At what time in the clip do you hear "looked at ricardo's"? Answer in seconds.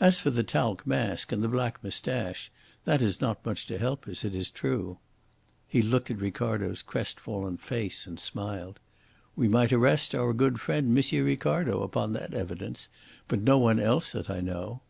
5.82-6.80